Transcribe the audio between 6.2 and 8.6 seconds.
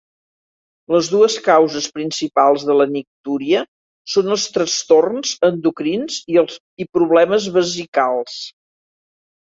i problemes vesicals.